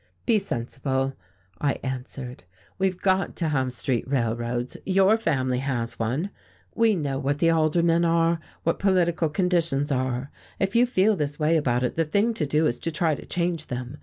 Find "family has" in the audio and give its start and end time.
5.15-5.99